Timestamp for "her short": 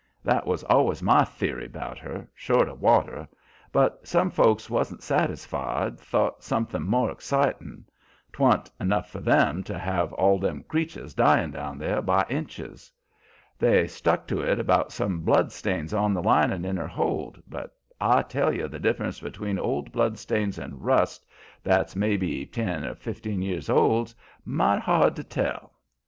1.99-2.67